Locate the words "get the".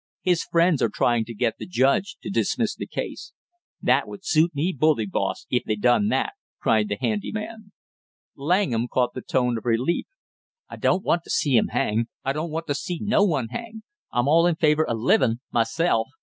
1.35-1.67